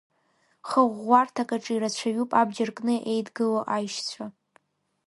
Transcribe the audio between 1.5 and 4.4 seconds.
аҿы ирацәаҩуп абџьар кны еидгылоу аишьцәа.